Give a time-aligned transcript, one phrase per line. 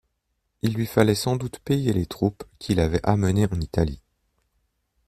[0.63, 4.01] Il lui fallait sans doute payer les troupes qu'il avait amenées en Italie.